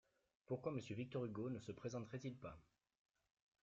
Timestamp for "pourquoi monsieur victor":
0.47-1.25